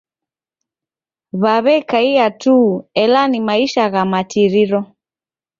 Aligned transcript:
Waw'ekaia 1.43 2.27
tu 2.41 2.55
ela 3.03 3.21
ni 3.31 3.39
maisha 3.47 3.83
gha 3.93 4.03
matiriro. 4.11 4.81